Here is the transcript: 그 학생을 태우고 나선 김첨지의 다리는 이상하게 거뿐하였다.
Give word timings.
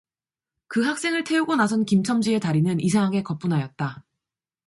그 0.67 0.83
학생을 0.83 1.23
태우고 1.25 1.55
나선 1.57 1.85
김첨지의 1.85 2.39
다리는 2.39 2.79
이상하게 2.79 3.21
거뿐하였다. 3.21 4.03